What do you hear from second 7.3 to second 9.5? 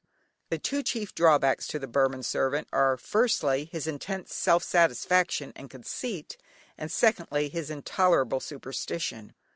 his intolerable superstition.